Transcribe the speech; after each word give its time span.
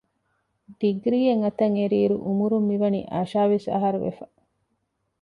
ޑިގްރީއެއް 0.79 1.43
އަތަށްއެރި 1.43 1.97
އިރު 2.01 2.17
އުމުރުން 2.25 2.67
މިވަނީ 2.69 2.99
އަށާވީސް 3.13 3.67
އަހަރު 3.73 3.99
ވެފަ 4.05 4.25